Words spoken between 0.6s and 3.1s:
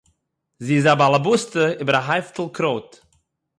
זי איז אַ בעל–הביתטע איבער אַ הייפּטל קרויט.